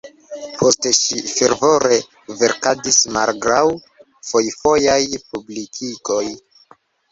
[0.59, 1.99] Poste ŝi fervore
[2.39, 3.61] verkadis malgraŭ
[4.33, 6.27] fojfojaj publikigoj.